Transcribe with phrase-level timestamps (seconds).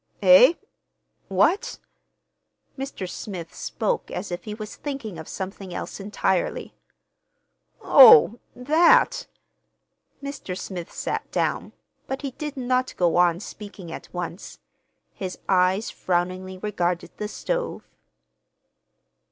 [0.23, 0.53] "Eh?
[1.27, 1.77] What?"
[2.75, 3.07] Mr.
[3.07, 6.73] Smith spoke as if he was thinking of something else entirely.
[7.83, 9.27] "Oh—that."
[10.23, 10.57] Mr.
[10.57, 11.73] Smith sat down,
[12.07, 14.57] but he did not go on speaking at once.
[15.13, 17.87] His eyes frowningly regarded the stove.